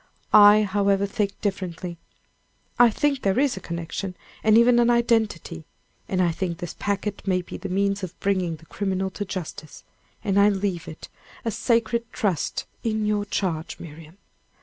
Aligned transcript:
I, 0.33 0.63
however, 0.63 1.05
think 1.05 1.39
differently. 1.41 1.99
I 2.79 2.89
think 2.89 3.21
there 3.21 3.37
is 3.37 3.55
a 3.55 3.59
connection, 3.59 4.15
and 4.43 4.57
even 4.57 4.79
an 4.79 4.89
identity; 4.89 5.63
and 6.09 6.23
I 6.23 6.31
think 6.31 6.57
this 6.57 6.73
packet 6.79 7.27
may 7.27 7.43
be 7.43 7.55
the 7.55 7.69
means 7.69 8.01
of 8.01 8.19
bringing 8.19 8.55
the 8.55 8.65
criminal 8.65 9.11
to 9.11 9.25
justice; 9.25 9.83
and 10.23 10.39
I 10.39 10.49
leave 10.49 10.87
it 10.87 11.07
a 11.45 11.51
sacred 11.51 12.11
trust 12.11 12.65
in 12.81 13.05
your 13.05 13.25
charge, 13.25 13.79
Miriam. 13.79 14.17